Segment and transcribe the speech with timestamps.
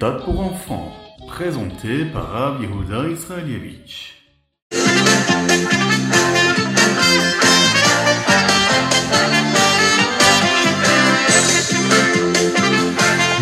[0.00, 0.92] méthode pour enfants,
[1.28, 4.14] présenté par Rav Yehuda Israelievich.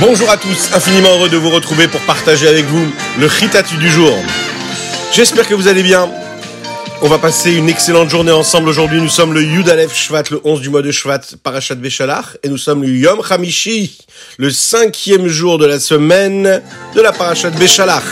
[0.01, 2.89] Bonjour à tous, infiniment heureux de vous retrouver pour partager avec vous
[3.21, 4.17] le Chitatu du jour.
[5.13, 6.11] J'espère que vous allez bien.
[7.01, 9.01] On va passer une excellente journée ensemble aujourd'hui.
[9.01, 12.59] Nous sommes le Yudalef Shvat, le 11 du mois de Shvat, Parashat Beshalach, et nous
[12.59, 13.99] sommes le Yom Hamishi,
[14.37, 16.61] le cinquième jour de la semaine
[16.97, 18.03] de la Parashat Beshalach.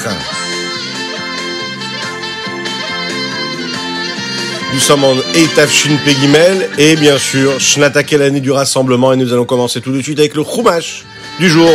[4.73, 9.33] Nous sommes en Eitav Shin Pegimel, et bien sûr, Shnata l'année du rassemblement, et nous
[9.33, 11.05] allons commencer tout de suite avec le Chumash
[11.41, 11.71] du jour.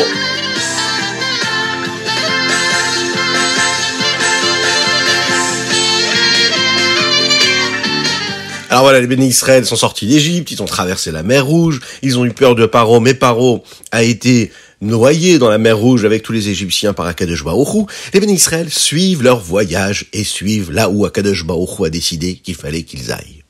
[8.71, 12.17] Alors voilà, les bénis Israël sont sortis d'Égypte, ils ont traversé la mer Rouge, ils
[12.17, 16.23] ont eu peur de Paro, mais Paro a été noyé dans la mer Rouge avec
[16.23, 20.89] tous les Égyptiens par Akadosh Baruch Les bénis Israël suivent leur voyage et suivent là
[20.89, 23.43] où Akadosh Baruch a décidé qu'il fallait qu'ils aillent.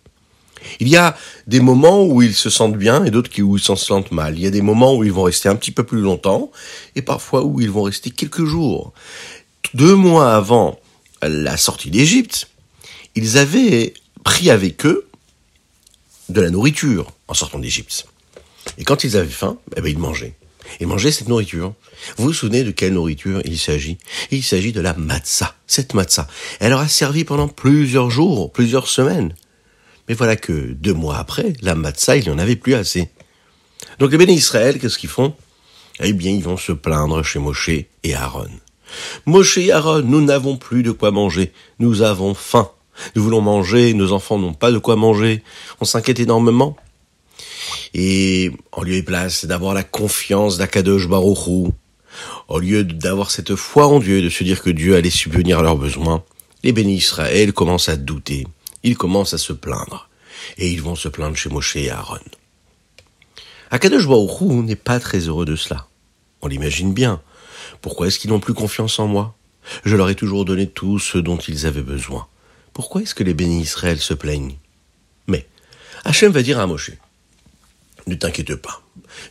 [0.80, 1.16] Il y a
[1.46, 4.40] des moments où ils se sentent bien et d'autres où ils s'en sentent mal.
[4.40, 6.50] Il y a des moments où ils vont rester un petit peu plus longtemps
[6.96, 8.92] et parfois où ils vont rester quelques jours.
[9.76, 10.80] Deux mois avant
[11.22, 12.48] la sortie d'Égypte,
[13.14, 13.94] ils avaient
[14.24, 15.06] pris avec eux
[16.32, 18.06] de la nourriture en sortant d'Égypte.
[18.78, 20.34] Et quand ils avaient faim, eh ben, ils mangeaient.
[20.80, 21.74] Ils mangeaient cette nourriture.
[22.18, 23.98] Vous vous souvenez de quelle nourriture il s'agit?
[24.32, 25.56] Il s'agit de la matzah.
[25.68, 26.28] Cette matzah,
[26.60, 29.36] elle leur a servi pendant plusieurs jours, plusieurs semaines.
[30.08, 33.10] Mais voilà que deux mois après, la matzah, il n'y en avait plus assez.
[34.00, 35.36] Donc les bénis Israël, qu'est-ce qu'ils font?
[36.00, 38.50] Eh bien, ils vont se plaindre chez Moshe et Aaron.
[39.26, 41.52] Moshe et Aaron, nous n'avons plus de quoi manger.
[41.80, 42.72] Nous avons faim.
[43.16, 45.44] Nous voulons manger, nos enfants n'ont pas de quoi manger.
[45.80, 46.76] On s'inquiète énormément.
[47.94, 51.74] Et en lieu et place d'avoir la confiance d'Akadosh Baruchou,
[52.48, 55.62] au lieu d'avoir cette foi en Dieu, de se dire que Dieu allait subvenir à
[55.62, 56.24] leurs besoins,
[56.64, 58.46] les bénis Israël commencent à douter.
[58.84, 60.10] Ils commencent à se plaindre.
[60.58, 62.20] Et ils vont se plaindre chez Moshe et Aaron.
[63.70, 65.88] Akadosh Baruchou n'est pas très heureux de cela.
[66.42, 67.22] On l'imagine bien.
[67.82, 69.36] Pourquoi est-ce qu'ils n'ont plus confiance en moi?
[69.86, 72.28] Je leur ai toujours donné tout ce dont ils avaient besoin.
[72.74, 74.58] Pourquoi est-ce que les bénis Israël se plaignent?
[75.28, 75.48] Mais
[76.04, 76.92] Hachem va dire à Moshe,
[78.08, 78.82] ne t'inquiète pas,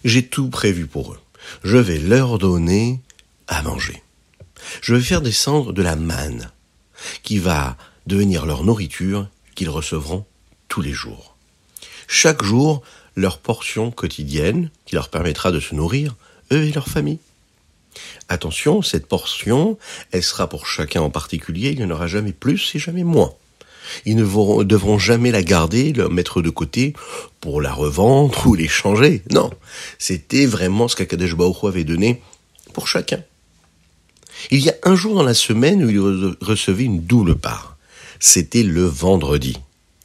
[0.05, 1.21] j'ai tout prévu pour eux.
[1.65, 3.01] Je vais leur donner
[3.49, 4.03] à manger.
[4.83, 6.51] Je vais faire descendre de la manne,
[7.23, 10.27] qui va devenir leur nourriture qu'ils recevront
[10.69, 11.37] tous les jours.
[12.07, 12.83] Chaque jour,
[13.17, 16.17] leur portion quotidienne qui leur permettra de se nourrir,
[16.53, 17.19] eux et leur famille.
[18.29, 19.79] Attention, cette portion,
[20.13, 23.33] elle sera pour chacun en particulier, il n'y en aura jamais plus et jamais moins.
[24.05, 26.95] Ils ne devront jamais la garder, la mettre de côté
[27.41, 29.23] pour la revendre ou l'échanger.
[29.31, 29.51] Non,
[29.99, 32.23] c'était vraiment ce qu'Akadesh Baruch avait donné
[32.73, 33.23] pour chacun.
[34.51, 37.77] Il y a un jour dans la semaine où il recevait une double part.
[38.21, 39.59] C'était le vendredi.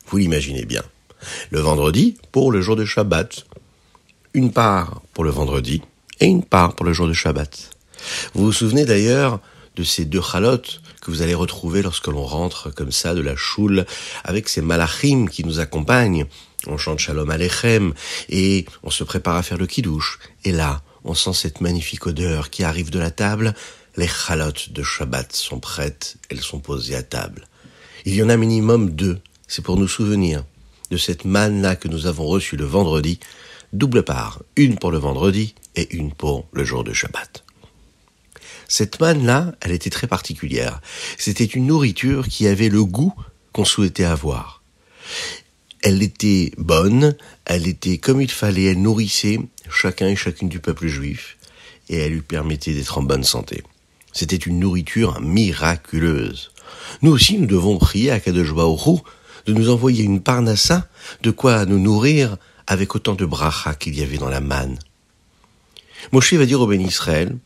[0.07, 0.83] Vous l'imaginez bien.
[1.51, 3.45] Le vendredi pour le jour de Shabbat.
[4.33, 5.81] Une part pour le vendredi
[6.19, 7.74] et une part pour le jour de Shabbat.
[8.33, 9.39] Vous vous souvenez d'ailleurs
[9.75, 13.35] de ces deux chalotes que vous allez retrouver lorsque l'on rentre comme ça de la
[13.35, 13.85] choule
[14.23, 16.25] avec ces malachim qui nous accompagnent.
[16.67, 17.93] On chante Shalom Alechem
[18.29, 20.19] et on se prépare à faire le kiddush.
[20.43, 23.53] Et là, on sent cette magnifique odeur qui arrive de la table.
[23.97, 27.47] Les chalotes de Shabbat sont prêtes, elles sont posées à table.
[28.05, 30.43] Il y en a minimum deux, c'est pour nous souvenir
[30.91, 33.19] de cette manne-là que nous avons reçue le vendredi,
[33.73, 37.44] double part, une pour le vendredi et une pour le jour de Shabbat.
[38.67, 40.81] Cette manne-là, elle était très particulière.
[41.17, 43.13] C'était une nourriture qui avait le goût
[43.53, 44.61] qu'on souhaitait avoir.
[45.81, 47.15] Elle était bonne,
[47.45, 49.39] elle était comme il fallait, elle nourrissait
[49.69, 51.37] chacun et chacune du peuple juif,
[51.89, 53.63] et elle lui permettait d'être en bonne santé.
[54.11, 56.51] C'était une nourriture miraculeuse.
[57.01, 58.53] Nous aussi, nous devons prier à Kadosh
[59.45, 60.87] de nous envoyer une parnassa,
[61.21, 62.37] de quoi nous nourrir
[62.67, 64.79] avec autant de bracha qu'il y avait dans la manne.
[66.11, 67.37] Moshe va dire au Ben Israël,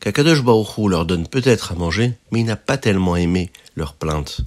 [0.00, 4.40] qu'Akadosh leur donne peut-être à manger, mais il n'a pas tellement aimé leurs plaintes.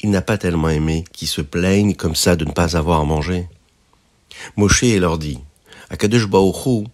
[0.00, 3.04] Il n'a pas tellement aimé qu'ils se plaignent comme ça de ne pas avoir à
[3.04, 3.48] manger.
[4.56, 5.38] Moshe leur dit,
[5.90, 6.86] Akadosh Baruch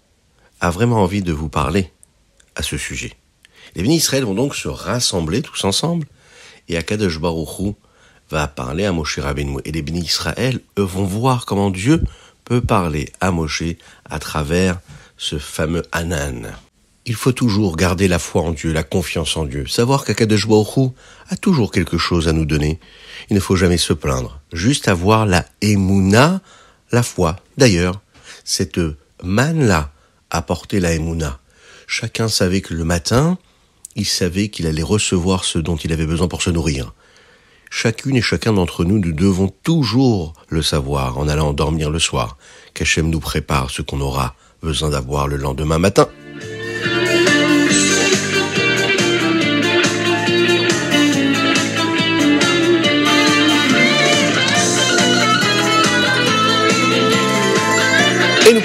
[0.60, 1.90] a vraiment envie de vous parler
[2.54, 3.12] à ce sujet.
[3.74, 6.06] Les bénis Israël vont donc se rassembler tous ensemble,
[6.68, 7.74] et Akadosh Baruch
[8.30, 9.58] va parler à Moshe Rabbeinu.
[9.64, 12.02] Et les bénis Israël, eux, vont voir comment Dieu
[12.44, 13.62] peut parler à Moshe
[14.08, 14.80] à travers
[15.16, 16.52] ce fameux Anan.
[17.06, 20.46] Il faut toujours garder la foi en Dieu, la confiance en Dieu, savoir qu'Akadosh
[21.28, 22.78] a toujours quelque chose à nous donner.
[23.30, 26.42] Il ne faut jamais se plaindre, juste avoir la émouna,
[26.92, 27.36] la foi.
[27.56, 28.00] D'ailleurs,
[28.44, 28.80] cette
[29.22, 29.92] manne-là
[30.30, 31.38] apportait la émouna.
[31.86, 33.38] Chacun savait que le matin,
[33.96, 36.92] il savait qu'il allait recevoir ce dont il avait besoin pour se nourrir.
[37.70, 42.36] Chacune et chacun d'entre nous, nous devons toujours le savoir en allant dormir le soir,
[42.74, 46.08] qu'Hachem nous prépare ce qu'on aura besoin d'avoir le lendemain matin.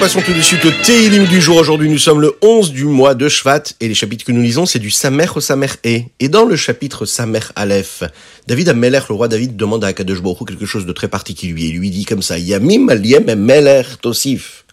[0.05, 1.57] Passons tout de suite au Teilim du jour.
[1.57, 4.67] Aujourd'hui, nous sommes le 11 du mois de Shvat et les chapitres que nous lisons,
[4.67, 6.01] c'est du Samer au Samer E.
[6.19, 8.03] Et dans le chapitre Samer Aleph,
[8.45, 11.69] David Ameler, le roi David, demande à Akadosh Baruch quelque chose de très particulier.
[11.69, 14.65] Il lui dit comme ça, Yamim aliem Meler Tosif.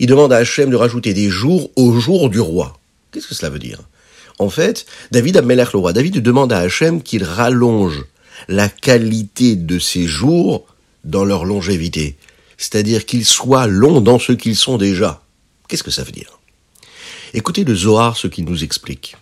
[0.00, 2.76] Il demande à Hachem de rajouter des jours au jour du roi.
[3.10, 3.80] Qu'est-ce que cela veut dire?
[4.38, 8.04] En fait, David Ameler, le roi David, demande à Hachem qu'il rallonge
[8.48, 10.66] la qualité de ses jours
[11.04, 12.18] dans leur longévité
[12.56, 15.22] c'est-à-dire qu'ils soient longs dans ce qu'ils sont déjà.
[15.68, 16.38] Qu'est-ce que ça veut dire?
[17.32, 19.16] Écoutez le Zohar, ce qu'il nous explique.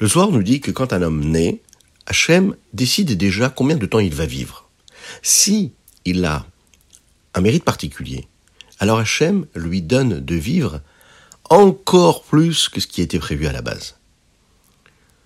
[0.00, 1.62] Le Zohar nous dit que quand un homme naît,
[2.06, 4.68] Hachem décide déjà combien de temps il va vivre.
[5.22, 5.72] Si
[6.04, 6.46] il a
[7.34, 8.26] un mérite particulier,
[8.78, 10.80] alors Hachem lui donne de vivre
[11.48, 13.96] encore plus que ce qui était prévu à la base.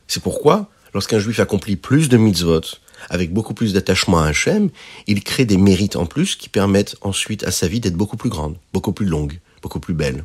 [0.06, 2.62] C'est pourquoi, lorsqu'un juif accomplit plus de mitzvot,
[3.08, 4.70] avec beaucoup plus d'attachement à Hachem,
[5.06, 8.30] il crée des mérites en plus qui permettent ensuite à sa vie d'être beaucoup plus
[8.30, 10.24] grande, beaucoup plus longue, beaucoup plus belle.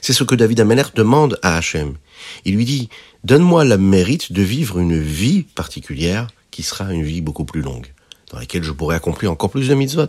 [0.00, 1.94] C'est ce que David Ameller demande à Hachem.
[2.44, 2.88] Il lui dit,
[3.24, 7.92] donne-moi le mérite de vivre une vie particulière qui sera une vie beaucoup plus longue,
[8.32, 10.08] dans laquelle je pourrai accomplir encore plus de mitzvot.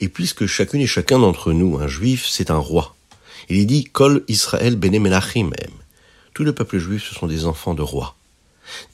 [0.00, 2.94] Et puisque chacune et chacun d'entre nous, un juif, c'est un roi,
[3.48, 5.50] il est dit, Kol Israël bene melachim
[6.34, 8.14] Tout le peuple juif, ce sont des enfants de rois.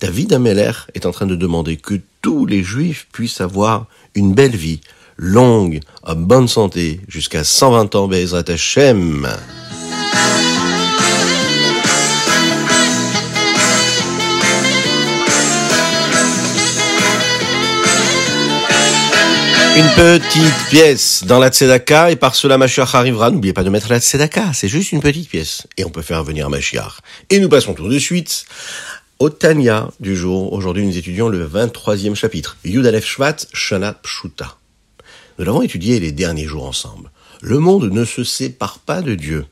[0.00, 4.56] David Ameller est en train de demander que tous les juifs puissent avoir une belle
[4.56, 4.80] vie,
[5.16, 9.28] longue, en bonne santé, jusqu'à 120 ans, Bezrat Hashem.
[19.76, 23.32] Une petite pièce dans la tzedaka et par cela Mashiach arrivera.
[23.32, 25.66] N'oubliez pas de mettre la tzedaka, c'est juste une petite pièce.
[25.76, 27.00] Et on peut faire venir Mashiach.
[27.28, 28.44] Et nous passons tout de suite
[29.18, 34.56] au Tanya du jour, aujourd'hui nous étudions le 23e chapitre, Yud Aleph Shvat Shana Pshuta.
[35.38, 37.10] Nous l'avons étudié les derniers jours ensemble.
[37.40, 39.46] Le monde ne se sépare pas de Dieu.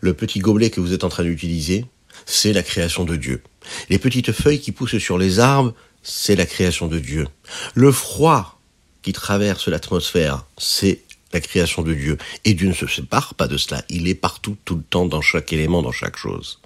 [0.00, 1.84] Le petit gobelet que vous êtes en train d'utiliser,
[2.26, 3.42] c'est la création de Dieu.
[3.90, 7.26] Les petites feuilles qui poussent sur les arbres, c'est la création de Dieu.
[7.74, 8.60] Le froid
[9.02, 11.00] qui traverse l'atmosphère, c'est
[11.32, 12.18] la création de Dieu.
[12.44, 13.82] Et Dieu ne se sépare pas de cela.
[13.88, 16.60] Il est partout, tout le temps, dans chaque élément, dans chaque chose.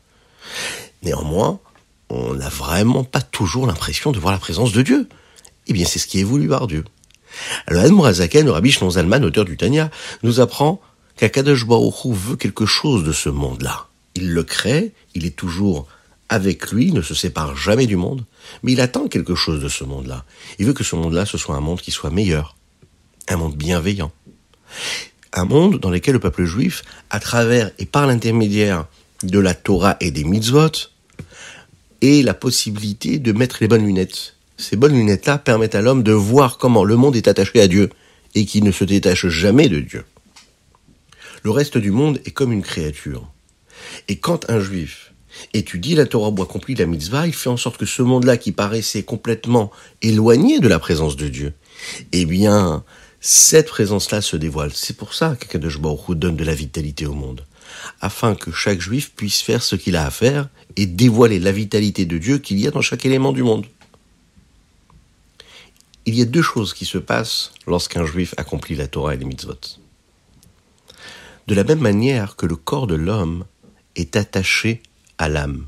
[1.02, 1.61] Néanmoins,
[2.11, 5.09] on n'a vraiment pas toujours l'impression de voir la présence de Dieu.
[5.69, 6.85] Eh bien, c'est ce qui est voulu par Dieu.
[7.67, 9.91] Alors, Admorazaken, le rabbi Zalman, auteur du Tanya,
[10.23, 10.81] nous apprend
[11.17, 13.87] qu'Akadosh Baruch veut quelque chose de ce monde-là.
[14.17, 15.87] Il le crée, il est toujours
[16.29, 18.25] avec lui, ne se sépare jamais du monde,
[18.63, 20.25] mais il attend quelque chose de ce monde-là.
[20.59, 22.56] Il veut que ce monde-là, ce soit un monde qui soit meilleur,
[23.29, 24.13] un monde bienveillant,
[25.33, 28.87] un monde dans lequel le peuple juif, à travers et par l'intermédiaire
[29.23, 30.90] de la Torah et des mitzvot,
[32.00, 34.37] et la possibilité de mettre les bonnes lunettes.
[34.56, 37.91] Ces bonnes lunettes-là permettent à l'homme de voir comment le monde est attaché à Dieu
[38.35, 40.05] et qu'il ne se détache jamais de Dieu.
[41.43, 43.31] Le reste du monde est comme une créature.
[44.08, 45.13] Et quand un juif
[45.55, 48.53] étudie la Torah ou accomplit la mitzvah, il fait en sorte que ce monde-là qui
[48.53, 49.70] paraissait complètement
[50.03, 51.55] éloigné de la présence de Dieu,
[52.13, 52.84] eh bien,
[53.20, 54.72] cette présence-là se dévoile.
[54.75, 57.44] C'est pour ça qu'Akadosh Baruch donne de la vitalité au monde
[58.00, 62.06] afin que chaque juif puisse faire ce qu'il a à faire et dévoiler la vitalité
[62.06, 63.67] de Dieu qu'il y a dans chaque élément du monde.
[66.06, 69.24] Il y a deux choses qui se passent lorsqu'un juif accomplit la Torah et les
[69.24, 69.60] mitzvot.
[71.46, 73.44] De la même manière que le corps de l'homme
[73.96, 74.82] est attaché
[75.19, 75.67] à l'âme.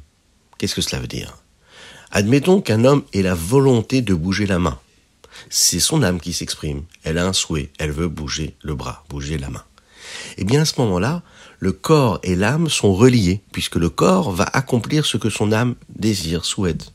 [0.59, 1.37] Qu'est-ce que cela veut dire?
[2.11, 4.79] Admettons qu'un homme ait la volonté de bouger la main.
[5.51, 6.85] C'est son âme qui s'exprime.
[7.05, 7.71] Elle a un souhait.
[7.79, 9.65] Elle veut bouger le bras, bouger la main.
[10.37, 11.23] Eh bien, à ce moment-là,
[11.63, 15.77] le corps et l'âme sont reliés, puisque le corps va accomplir ce que son âme
[15.91, 16.93] désire, souhaite.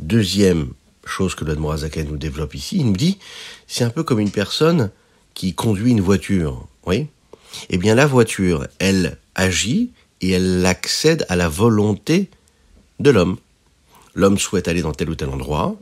[0.00, 0.72] Deuxième
[1.04, 3.20] chose que l'Admorazaken nous développe ici, il nous dit,
[3.68, 4.90] c'est un peu comme une personne
[5.34, 7.06] qui conduit une voiture, oui
[7.70, 12.28] Eh bien, la voiture, elle agit et elle accède à la volonté
[12.98, 13.36] de l'homme.
[14.16, 15.76] L'homme souhaite aller dans tel ou tel endroit,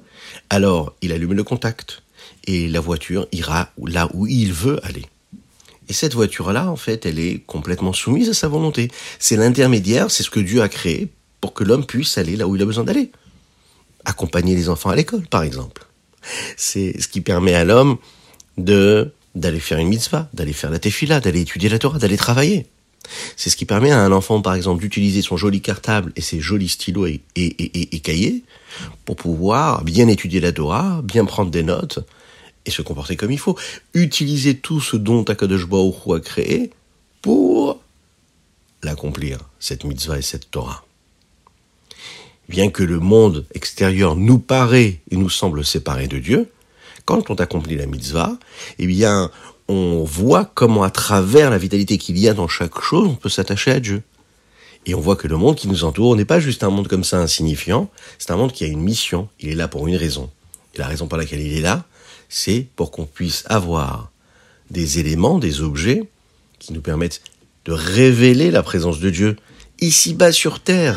[0.50, 2.02] alors il allume le contact
[2.44, 5.06] et la voiture ira là où il veut aller.
[5.90, 8.92] Et cette voiture-là, en fait, elle est complètement soumise à sa volonté.
[9.18, 11.08] C'est l'intermédiaire, c'est ce que Dieu a créé
[11.40, 13.10] pour que l'homme puisse aller là où il a besoin d'aller.
[14.04, 15.84] Accompagner les enfants à l'école, par exemple.
[16.56, 17.98] C'est ce qui permet à l'homme
[18.56, 22.66] de d'aller faire une mitzvah, d'aller faire la tefila, d'aller étudier la Torah, d'aller travailler.
[23.36, 26.40] C'est ce qui permet à un enfant, par exemple, d'utiliser son joli cartable et ses
[26.40, 28.44] jolis stylos et, et, et, cahiers
[29.04, 32.00] pour pouvoir bien étudier la Torah, bien prendre des notes
[32.66, 33.56] et se comporter comme il faut.
[33.94, 36.70] Utiliser tout ce dont Akadosh Baruch a créé
[37.22, 37.80] pour
[38.82, 40.84] l'accomplir, cette mitzvah et cette Torah.
[42.48, 46.50] Bien que le monde extérieur nous paraît et nous semble séparé de Dieu,
[47.04, 48.38] quand on accomplit la mitzvah,
[48.78, 49.30] eh bien,
[49.68, 53.28] on voit comment à travers la vitalité qu'il y a dans chaque chose, on peut
[53.28, 54.02] s'attacher à Dieu.
[54.86, 57.04] Et on voit que le monde qui nous entoure n'est pas juste un monde comme
[57.04, 60.30] ça insignifiant, c'est un monde qui a une mission, il est là pour une raison.
[60.74, 61.84] Et la raison pour laquelle il est là,
[62.30, 64.10] c'est pour qu'on puisse avoir
[64.70, 66.04] des éléments, des objets
[66.58, 67.20] qui nous permettent
[67.66, 69.36] de révéler la présence de Dieu
[69.80, 70.96] ici-bas sur terre.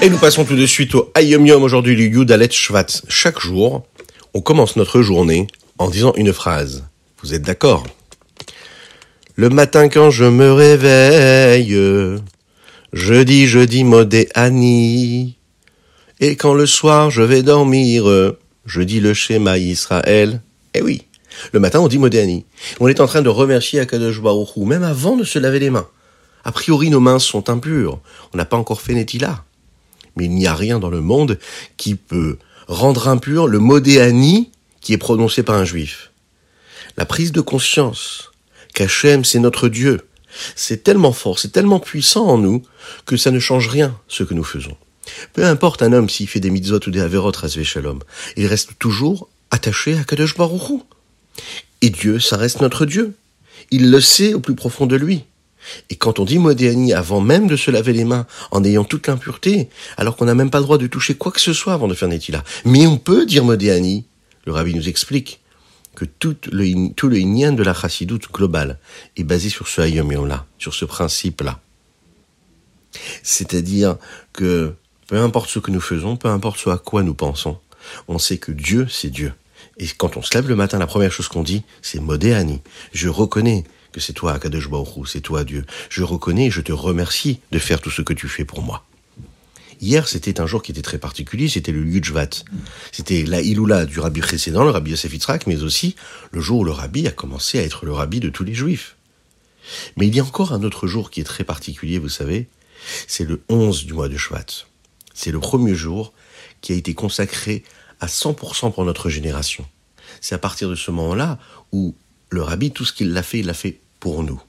[0.00, 2.86] Et nous passons tout de suite au Ayom Yom, aujourd'hui le Yudalet Shvat.
[3.08, 3.84] Chaque jour,
[4.32, 5.48] on commence notre journée
[5.78, 6.84] en disant une phrase.
[7.20, 7.84] Vous êtes d'accord?
[9.38, 11.70] Le matin quand je me réveille,
[12.92, 14.28] je dis, je dis Modé.
[16.18, 18.34] Et quand le soir je vais dormir,
[18.66, 20.40] je dis le schéma Israël.
[20.74, 21.04] Eh oui,
[21.52, 22.44] le matin on dit Modé.
[22.80, 25.86] On est en train de remercier Akadosh Baruch même avant de se laver les mains.
[26.42, 28.00] A priori, nos mains sont impures.
[28.34, 29.44] On n'a pas encore fait Netila
[30.16, 31.38] mais il n'y a rien dans le monde
[31.76, 36.10] qui peut rendre impur le modéani qui est prononcé par un juif.
[36.96, 38.27] La prise de conscience
[38.78, 40.02] qu'Hachem c'est notre Dieu,
[40.54, 42.62] c'est tellement fort, c'est tellement puissant en nous
[43.06, 44.76] que ça ne change rien ce que nous faisons.
[45.32, 47.98] Peu importe un homme s'il fait des mitzvot ou des averot rasvé shalom,
[48.36, 50.82] il reste toujours attaché à Kadosh Baruch
[51.82, 53.16] Et Dieu, ça reste notre Dieu.
[53.72, 55.24] Il le sait au plus profond de lui.
[55.90, 59.08] Et quand on dit Modéani avant même de se laver les mains, en ayant toute
[59.08, 61.88] l'impureté, alors qu'on n'a même pas le droit de toucher quoi que ce soit avant
[61.88, 62.44] de faire Netila.
[62.64, 64.04] Mais on peut dire Modéani.
[64.46, 65.40] Le rabbi nous explique
[65.98, 68.78] que tout le, tout de la chassidoute globale
[69.16, 71.58] est basé sur ce hayom-là, sur ce principe-là.
[73.24, 73.96] C'est-à-dire
[74.32, 74.74] que
[75.08, 77.58] peu importe ce que nous faisons, peu importe ce à quoi nous pensons,
[78.06, 79.32] on sait que Dieu, c'est Dieu.
[79.78, 82.60] Et quand on se lève le matin, la première chose qu'on dit, c'est Modéani.
[82.92, 84.68] Je reconnais que c'est toi, Akadosh
[85.04, 85.64] c'est toi, Dieu.
[85.90, 88.87] Je reconnais et je te remercie de faire tout ce que tu fais pour moi.
[89.80, 92.30] Hier, c'était un jour qui était très particulier, c'était le Yudjvat.
[92.90, 95.94] C'était la Iloula du rabbi précédent, le rabbi Yosef Yitzhak, mais aussi
[96.32, 98.96] le jour où le rabbi a commencé à être le rabbi de tous les juifs.
[99.96, 102.48] Mais il y a encore un autre jour qui est très particulier, vous savez,
[103.06, 104.46] c'est le 11 du mois de Shvat.
[105.14, 106.12] C'est le premier jour
[106.60, 107.62] qui a été consacré
[108.00, 109.64] à 100% pour notre génération.
[110.20, 111.38] C'est à partir de ce moment-là
[111.72, 111.94] où
[112.30, 114.40] le rabbi, tout ce qu'il a fait, il l'a fait pour nous.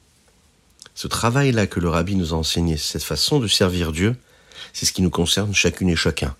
[0.96, 4.16] Ce travail-là que le rabbi nous a enseigné, cette façon de servir Dieu,
[4.74, 6.36] c'est ce qui nous concerne chacune et chacun.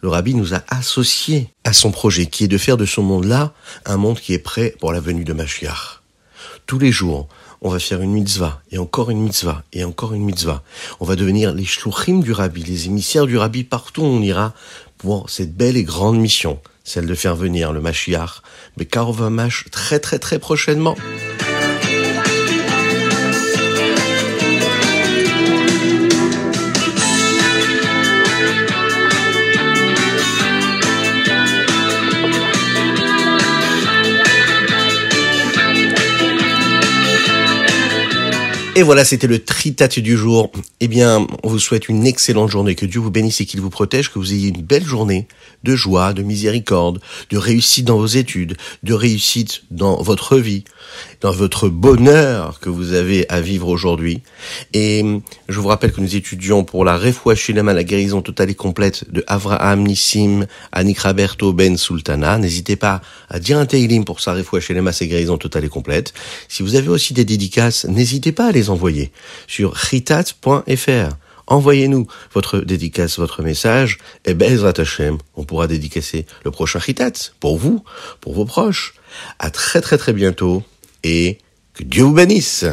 [0.00, 3.52] Le rabbi nous a associés à son projet, qui est de faire de ce monde-là
[3.84, 6.00] un monde qui est prêt pour la venue de Mashiach.
[6.66, 7.28] Tous les jours,
[7.60, 10.62] on va faire une mitzvah, et encore une mitzvah, et encore une mitzvah.
[11.00, 14.54] On va devenir les shluchim du rabbi, les émissaires du rabbi partout où on ira
[14.98, 18.42] pour cette belle et grande mission celle de faire venir le Mashiach,
[18.76, 19.30] mais Karov
[19.72, 20.94] très très très prochainement.
[38.76, 40.50] Et voilà, c'était le tritat du jour.
[40.80, 43.70] Eh bien, on vous souhaite une excellente journée, que Dieu vous bénisse et qu'il vous
[43.70, 45.28] protège, que vous ayez une belle journée
[45.62, 47.00] de joie, de miséricorde,
[47.30, 50.64] de réussite dans vos études, de réussite dans votre vie,
[51.20, 54.22] dans votre bonheur que vous avez à vivre aujourd'hui.
[54.72, 55.04] Et
[55.48, 59.24] je vous rappelle que nous étudions pour la Refoua la guérison totale et complète de
[59.26, 62.38] Avraham Nissim Anik Raberto Ben Sultana.
[62.38, 63.00] N'hésitez pas
[63.30, 66.12] à dire un Teilim pour sa Refoua Shilema, sa guérison totale et complète.
[66.48, 68.63] Si vous avez aussi des dédicaces, n'hésitez pas à les
[69.46, 71.16] sur chitat.fr.
[71.46, 77.58] Envoyez-nous votre dédicace, votre message, et Bezrat Hashem, on pourra dédicacer le prochain Chitat pour
[77.58, 77.84] vous,
[78.20, 78.94] pour vos proches.
[79.38, 80.62] À très très très bientôt
[81.02, 81.38] et
[81.74, 82.64] que Dieu vous bénisse.